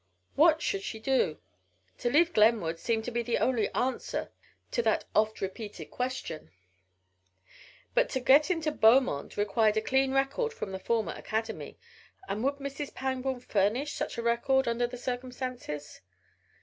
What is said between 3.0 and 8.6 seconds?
to be the only answer to that oft repeated question. But to get